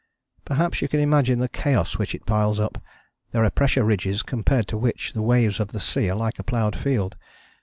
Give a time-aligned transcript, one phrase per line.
[0.45, 2.81] Perhaps you can imagine the chaos which it piles up:
[3.29, 6.43] there are pressure ridges compared to which the waves of the sea are like a
[6.43, 7.15] ploughed field.